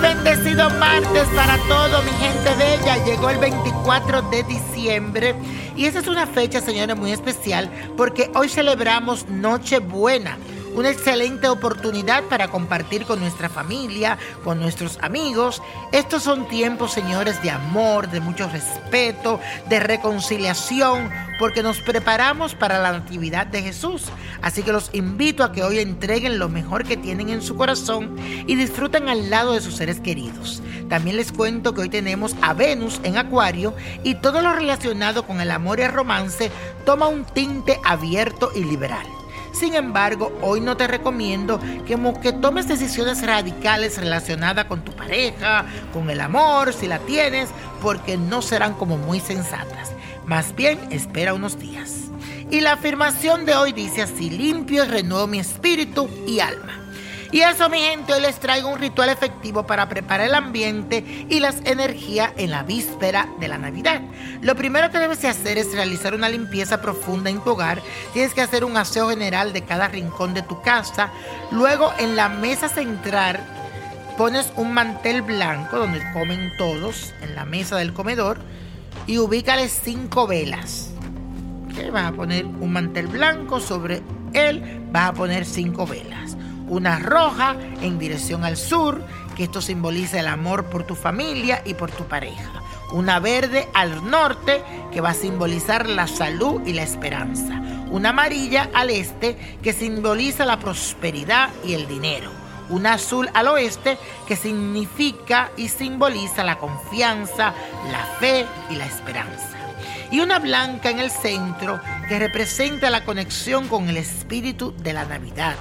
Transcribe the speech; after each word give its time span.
bendecido 0.00 0.70
martes 0.70 1.26
para 1.34 1.56
todo 1.66 2.02
mi 2.02 2.10
gente 2.12 2.54
bella. 2.56 3.04
Llegó 3.04 3.30
el 3.30 3.38
24 3.38 4.22
de 4.30 4.42
diciembre 4.44 5.34
y 5.76 5.86
esa 5.86 5.98
es 5.98 6.06
una 6.06 6.26
fecha, 6.26 6.60
señores, 6.60 6.96
muy 6.96 7.12
especial 7.12 7.70
porque 7.96 8.30
hoy 8.34 8.48
celebramos 8.48 9.28
Nochebuena 9.28 10.38
una 10.74 10.90
excelente 10.90 11.48
oportunidad 11.48 12.24
para 12.24 12.48
compartir 12.48 13.04
con 13.04 13.20
nuestra 13.20 13.48
familia, 13.48 14.18
con 14.42 14.60
nuestros 14.60 14.98
amigos. 15.00 15.62
Estos 15.92 16.22
son 16.22 16.48
tiempos, 16.48 16.92
señores, 16.92 17.40
de 17.42 17.50
amor, 17.50 18.10
de 18.10 18.20
mucho 18.20 18.48
respeto, 18.48 19.40
de 19.68 19.80
reconciliación, 19.80 21.10
porque 21.38 21.62
nos 21.62 21.80
preparamos 21.80 22.54
para 22.54 22.80
la 22.80 22.92
Natividad 22.92 23.46
de 23.46 23.62
Jesús. 23.62 24.04
Así 24.42 24.62
que 24.62 24.72
los 24.72 24.90
invito 24.92 25.44
a 25.44 25.52
que 25.52 25.62
hoy 25.62 25.78
entreguen 25.78 26.38
lo 26.38 26.48
mejor 26.48 26.84
que 26.84 26.96
tienen 26.96 27.28
en 27.28 27.42
su 27.42 27.56
corazón 27.56 28.16
y 28.18 28.54
disfruten 28.56 29.08
al 29.08 29.30
lado 29.30 29.52
de 29.52 29.60
sus 29.60 29.76
seres 29.76 30.00
queridos. 30.00 30.62
También 30.88 31.16
les 31.16 31.32
cuento 31.32 31.74
que 31.74 31.82
hoy 31.82 31.88
tenemos 31.88 32.36
a 32.42 32.52
Venus 32.52 33.00
en 33.04 33.16
Acuario 33.16 33.74
y 34.02 34.16
todo 34.16 34.42
lo 34.42 34.52
relacionado 34.52 35.26
con 35.26 35.40
el 35.40 35.50
amor 35.50 35.78
y 35.78 35.82
el 35.82 35.92
romance 35.92 36.50
toma 36.84 37.08
un 37.08 37.24
tinte 37.24 37.80
abierto 37.84 38.50
y 38.54 38.64
liberal. 38.64 39.06
Sin 39.54 39.74
embargo, 39.74 40.36
hoy 40.42 40.60
no 40.60 40.76
te 40.76 40.88
recomiendo 40.88 41.60
que, 41.86 41.96
que 42.20 42.32
tomes 42.32 42.66
decisiones 42.66 43.24
radicales 43.24 43.96
relacionadas 43.98 44.64
con 44.64 44.82
tu 44.84 44.92
pareja, 44.92 45.64
con 45.92 46.10
el 46.10 46.20
amor, 46.20 46.72
si 46.72 46.88
la 46.88 46.98
tienes, 46.98 47.50
porque 47.80 48.16
no 48.16 48.42
serán 48.42 48.74
como 48.74 48.98
muy 48.98 49.20
sensatas. 49.20 49.92
Más 50.26 50.54
bien, 50.56 50.78
espera 50.90 51.34
unos 51.34 51.58
días. 51.58 52.08
Y 52.50 52.60
la 52.60 52.72
afirmación 52.72 53.46
de 53.46 53.54
hoy 53.54 53.72
dice 53.72 54.02
así, 54.02 54.28
limpio 54.28 54.84
y 54.84 54.88
renuevo 54.88 55.26
mi 55.26 55.38
espíritu 55.38 56.08
y 56.26 56.40
alma. 56.40 56.83
Y 57.32 57.40
eso, 57.40 57.68
mi 57.68 57.78
gente, 57.78 58.12
hoy 58.12 58.20
les 58.20 58.38
traigo 58.38 58.68
un 58.68 58.78
ritual 58.78 59.08
efectivo 59.08 59.66
para 59.66 59.88
preparar 59.88 60.28
el 60.28 60.34
ambiente 60.34 61.26
y 61.28 61.40
las 61.40 61.56
energías 61.64 62.32
en 62.36 62.50
la 62.50 62.62
víspera 62.62 63.28
de 63.40 63.48
la 63.48 63.58
Navidad. 63.58 64.02
Lo 64.40 64.54
primero 64.54 64.90
que 64.90 64.98
debes 64.98 65.24
hacer 65.24 65.58
es 65.58 65.72
realizar 65.72 66.14
una 66.14 66.28
limpieza 66.28 66.80
profunda 66.80 67.30
en 67.30 67.42
tu 67.42 67.50
hogar. 67.50 67.82
Tienes 68.12 68.34
que 68.34 68.42
hacer 68.42 68.64
un 68.64 68.76
aseo 68.76 69.08
general 69.08 69.52
de 69.52 69.62
cada 69.62 69.88
rincón 69.88 70.34
de 70.34 70.42
tu 70.42 70.60
casa. 70.62 71.10
Luego, 71.50 71.92
en 71.98 72.16
la 72.16 72.28
mesa 72.28 72.68
central, 72.68 73.40
pones 74.16 74.52
un 74.56 74.72
mantel 74.72 75.22
blanco 75.22 75.78
donde 75.78 76.02
comen 76.12 76.52
todos, 76.56 77.14
en 77.22 77.34
la 77.34 77.44
mesa 77.44 77.76
del 77.76 77.92
comedor, 77.92 78.38
y 79.06 79.18
ubícale 79.18 79.68
cinco 79.68 80.26
velas. 80.26 80.90
Vas 81.92 82.12
a 82.12 82.12
poner 82.12 82.46
un 82.46 82.72
mantel 82.72 83.08
blanco 83.08 83.58
sobre 83.58 84.02
él, 84.32 84.80
vas 84.92 85.10
a 85.10 85.12
poner 85.12 85.44
cinco 85.44 85.86
velas 85.86 86.36
una 86.68 86.98
roja 86.98 87.56
en 87.80 87.98
dirección 87.98 88.44
al 88.44 88.56
sur, 88.56 89.04
que 89.36 89.44
esto 89.44 89.60
simboliza 89.60 90.20
el 90.20 90.28
amor 90.28 90.66
por 90.66 90.84
tu 90.84 90.94
familia 90.94 91.62
y 91.64 91.74
por 91.74 91.90
tu 91.90 92.04
pareja. 92.04 92.62
Una 92.92 93.18
verde 93.18 93.68
al 93.74 94.08
norte, 94.08 94.62
que 94.92 95.00
va 95.00 95.10
a 95.10 95.14
simbolizar 95.14 95.88
la 95.88 96.06
salud 96.06 96.62
y 96.66 96.72
la 96.72 96.82
esperanza. 96.82 97.60
Una 97.90 98.10
amarilla 98.10 98.70
al 98.72 98.90
este, 98.90 99.36
que 99.62 99.72
simboliza 99.72 100.44
la 100.44 100.58
prosperidad 100.58 101.50
y 101.64 101.74
el 101.74 101.88
dinero. 101.88 102.30
Una 102.70 102.94
azul 102.94 103.28
al 103.34 103.48
oeste, 103.48 103.98
que 104.26 104.36
significa 104.36 105.50
y 105.56 105.68
simboliza 105.68 106.44
la 106.44 106.58
confianza, 106.58 107.52
la 107.90 108.04
fe 108.20 108.46
y 108.70 108.76
la 108.76 108.86
esperanza 108.86 109.54
y 110.14 110.20
una 110.20 110.38
blanca 110.38 110.90
en 110.90 111.00
el 111.00 111.10
centro 111.10 111.80
que 112.08 112.18
representa 112.18 112.90
la 112.90 113.04
conexión 113.04 113.68
con 113.68 113.88
el 113.88 113.96
espíritu 113.96 114.74
de 114.76 114.92
la 114.92 115.04
Navidad, 115.04 115.56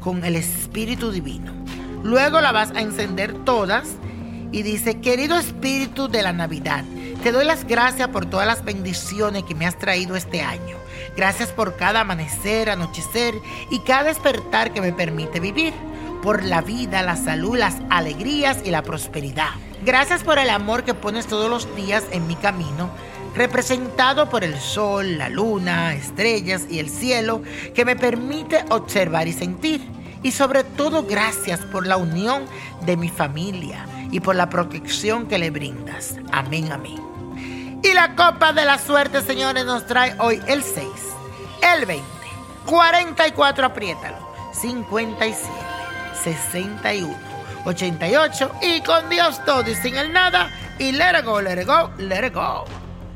con 0.00 0.24
el 0.24 0.36
Espíritu 0.36 1.10
Divino. 1.10 1.52
Luego 2.02 2.40
la 2.40 2.52
vas 2.52 2.72
a 2.72 2.80
encender 2.80 3.32
todas 3.44 3.88
y 4.50 4.62
dice, 4.62 5.00
querido 5.00 5.38
Espíritu 5.38 6.08
de 6.08 6.22
la 6.22 6.32
Navidad, 6.32 6.84
te 7.22 7.32
doy 7.32 7.44
las 7.44 7.66
gracias 7.66 8.08
por 8.08 8.26
todas 8.26 8.46
las 8.46 8.64
bendiciones 8.64 9.44
que 9.44 9.54
me 9.54 9.66
has 9.66 9.78
traído 9.78 10.16
este 10.16 10.42
año. 10.42 10.76
Gracias 11.16 11.50
por 11.50 11.76
cada 11.76 12.00
amanecer, 12.00 12.70
anochecer 12.70 13.34
y 13.70 13.78
cada 13.80 14.04
despertar 14.04 14.72
que 14.72 14.80
me 14.80 14.92
permite 14.92 15.40
vivir. 15.40 15.72
Por 16.22 16.42
la 16.42 16.62
vida, 16.62 17.02
la 17.02 17.16
salud, 17.16 17.56
las 17.56 17.76
alegrías 17.90 18.58
y 18.64 18.70
la 18.70 18.82
prosperidad. 18.82 19.50
Gracias 19.84 20.24
por 20.24 20.38
el 20.38 20.48
amor 20.48 20.84
que 20.84 20.94
pones 20.94 21.26
todos 21.26 21.50
los 21.50 21.76
días 21.76 22.04
en 22.10 22.26
mi 22.26 22.34
camino 22.34 22.90
representado 23.34 24.28
por 24.28 24.44
el 24.44 24.58
sol, 24.58 25.18
la 25.18 25.28
luna, 25.28 25.94
estrellas 25.94 26.62
y 26.70 26.78
el 26.78 26.88
cielo, 26.88 27.42
que 27.74 27.84
me 27.84 27.96
permite 27.96 28.64
observar 28.70 29.28
y 29.28 29.32
sentir. 29.32 29.82
Y 30.22 30.32
sobre 30.32 30.64
todo 30.64 31.02
gracias 31.04 31.60
por 31.60 31.86
la 31.86 31.96
unión 31.96 32.46
de 32.86 32.96
mi 32.96 33.08
familia 33.08 33.86
y 34.10 34.20
por 34.20 34.36
la 34.36 34.48
protección 34.48 35.26
que 35.26 35.38
le 35.38 35.50
brindas. 35.50 36.14
Amén, 36.32 36.72
amén. 36.72 37.80
Y 37.82 37.92
la 37.92 38.14
copa 38.14 38.52
de 38.52 38.64
la 38.64 38.78
suerte, 38.78 39.20
señores, 39.20 39.66
nos 39.66 39.86
trae 39.86 40.14
hoy 40.18 40.40
el 40.46 40.62
6, 40.62 40.86
el 41.76 41.84
20, 41.84 42.04
44, 42.64 43.66
apriétalo, 43.66 44.16
57, 44.54 45.52
61, 46.22 47.14
88 47.66 48.52
y 48.62 48.80
con 48.80 49.10
Dios 49.10 49.44
todo 49.44 49.68
y 49.70 49.74
sin 49.74 49.96
el 49.96 50.12
nada. 50.12 50.50
Y 50.78 50.92
let 50.92 51.18
it 51.18 51.26
go, 51.26 51.40
let 51.42 51.60
it 51.60 51.66
go, 51.66 51.90
let 51.98 52.26
it 52.26 52.32
go. 52.32 52.64